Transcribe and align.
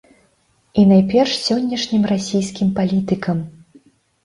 І 0.79 0.85
найперш 0.91 1.31
сённяшнім 1.47 2.03
расійскім 2.15 2.73
палітыкам. 2.83 3.47